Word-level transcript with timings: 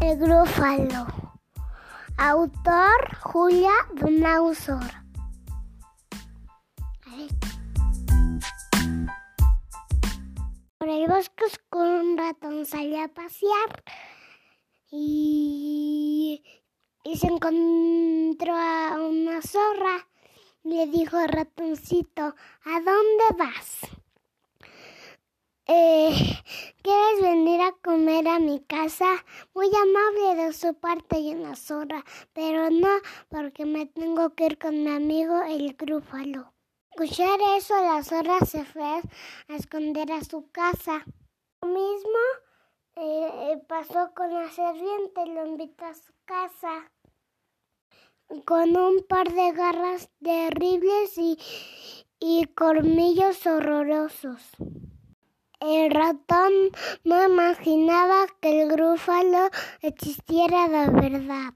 El 0.00 0.16
Grúfalo. 0.16 1.06
Autor 2.16 3.16
Julia 3.20 3.72
Dunausor. 3.94 4.78
Por 10.78 10.88
el 10.88 11.08
bosque 11.08 11.44
oscuro 11.44 12.00
un 12.00 12.16
ratón 12.16 12.64
salió 12.64 13.02
a 13.02 13.08
pasear 13.08 13.82
y, 14.92 16.44
y 17.02 17.16
se 17.16 17.26
encontró 17.26 18.54
a 18.54 18.96
una 19.00 19.42
zorra. 19.42 20.06
Le 20.62 20.86
dijo 20.86 21.16
al 21.16 21.28
ratoncito, 21.28 22.22
¿a 22.22 22.80
dónde 22.80 23.24
vas? 23.36 23.80
Eh, 25.66 26.42
¿Quieres 26.82 27.20
venir 27.20 27.60
a 27.60 27.72
comer 27.98 28.28
a 28.28 28.38
mi 28.38 28.60
casa? 28.60 29.06
Muy 29.54 29.68
amable 29.74 30.44
de 30.44 30.52
su 30.52 30.72
parte 30.74 31.18
y 31.18 31.34
una 31.34 31.56
zorra, 31.56 32.04
pero 32.32 32.70
no, 32.70 32.88
porque 33.28 33.64
me 33.64 33.86
tengo 33.86 34.36
que 34.36 34.46
ir 34.46 34.58
con 34.58 34.84
mi 34.84 34.90
amigo 34.90 35.42
el 35.42 35.74
grúfalo. 35.74 36.54
Escuchar 36.92 37.40
eso, 37.56 37.74
la 37.74 38.04
zorra 38.04 38.38
se 38.46 38.64
fue 38.64 38.84
a 39.48 39.56
esconder 39.56 40.12
a 40.12 40.22
su 40.22 40.48
casa. 40.52 41.04
Lo 41.60 41.68
mismo 41.70 42.20
eh, 42.94 43.60
pasó 43.66 44.12
con 44.14 44.32
la 44.32 44.48
serpiente, 44.48 45.26
lo 45.26 45.46
invitó 45.46 45.86
a 45.86 45.94
su 45.94 46.12
casa 46.24 46.92
con 48.44 48.76
un 48.76 49.04
par 49.08 49.32
de 49.32 49.50
garras 49.52 50.08
terribles 50.22 51.18
y, 51.18 51.36
y 52.20 52.44
colmillos 52.54 53.44
horrorosos. 53.44 54.52
El 55.60 55.90
ratón 55.90 56.52
no 57.02 57.26
imaginaba 57.26 58.26
que 58.40 58.62
el 58.62 58.68
grúfalo 58.68 59.50
existiera 59.82 60.68
de 60.68 60.88
verdad. 60.90 61.52